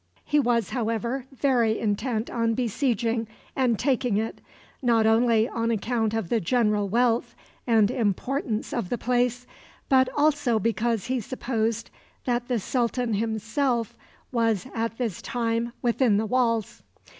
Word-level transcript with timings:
He 0.25 0.39
was, 0.39 0.71
however, 0.71 1.27
very 1.31 1.77
intent 1.77 2.27
on 2.31 2.55
besieging 2.55 3.27
and 3.55 3.77
taking 3.77 4.17
it, 4.17 4.41
not 4.81 5.05
only 5.05 5.47
on 5.47 5.69
account 5.69 6.15
of 6.15 6.29
the 6.29 6.39
general 6.39 6.89
wealth 6.89 7.35
and 7.67 7.91
importance 7.91 8.73
of 8.73 8.89
the 8.89 8.97
place, 8.97 9.45
but 9.89 10.09
also 10.17 10.57
because 10.57 11.05
he 11.05 11.19
supposed 11.19 11.91
that 12.25 12.47
the 12.47 12.59
sultan 12.59 13.13
himself 13.13 13.95
was 14.31 14.65
at 14.73 14.97
this 14.97 15.21
time 15.21 15.71
within 15.83 16.17
the 16.17 16.25
walls. 16.25 16.81